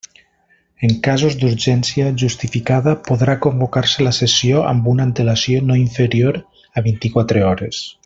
[0.85, 6.45] En casos d'urgència justificada podrà convocar-se la sessió amb una antelació no inferior
[6.83, 7.89] a vint-i-quatre hores.